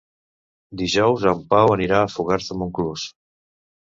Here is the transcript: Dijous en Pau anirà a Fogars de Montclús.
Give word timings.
Dijous 0.79 1.25
en 1.31 1.43
Pau 1.51 1.73
anirà 1.75 1.99
a 2.05 2.07
Fogars 2.13 2.47
de 2.53 2.57
Montclús. 2.63 3.05